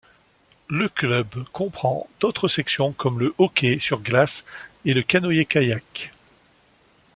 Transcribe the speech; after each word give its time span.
Le 0.67 0.89
club 0.89 1.27
comprend 1.53 2.09
d'autres 2.19 2.47
sections 2.47 2.91
comme 2.91 3.19
le 3.19 3.35
Hockey 3.37 3.77
sur 3.79 3.99
glace 4.01 4.43
et 4.83 4.95
le 4.95 5.03
Canoë-kayak. 5.03 6.11